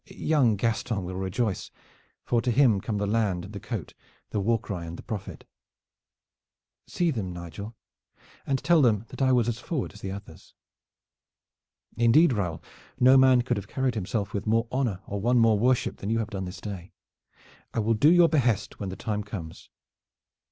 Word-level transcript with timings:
Young 0.09 0.55
Gaston 0.55 1.03
will 1.03 1.13
rejoice, 1.15 1.69
for 2.23 2.41
to 2.41 2.49
him 2.49 2.81
come 2.81 2.97
the 2.97 3.05
land 3.05 3.45
and 3.45 3.53
the 3.53 3.59
coat, 3.59 3.93
the 4.31 4.39
war 4.39 4.57
cry 4.59 4.83
and 4.83 4.97
the 4.97 5.03
profit. 5.03 5.47
See 6.87 7.11
them, 7.11 7.31
Nigel, 7.31 7.75
and 8.47 8.57
tell 8.63 8.81
them 8.81 9.05
that 9.09 9.21
I 9.21 9.31
was 9.31 9.47
as 9.47 9.59
forward 9.59 9.93
as 9.93 10.01
the 10.01 10.09
others." 10.09 10.55
"Indeed 11.97 12.33
Raoul, 12.33 12.63
no 12.99 13.15
man 13.15 13.43
could 13.43 13.57
have 13.57 13.67
carried 13.67 13.93
himself 13.93 14.33
with 14.33 14.47
more 14.47 14.67
honor 14.71 15.03
or 15.05 15.21
won 15.21 15.37
more 15.37 15.59
worship 15.59 15.97
than 15.97 16.09
you 16.09 16.17
have 16.17 16.31
done 16.31 16.45
this 16.45 16.61
day. 16.61 16.93
I 17.71 17.77
will 17.77 17.93
do 17.93 18.09
your 18.11 18.27
behest 18.27 18.79
when 18.79 18.89
the 18.89 18.95
time 18.95 19.23
comes." 19.23 19.69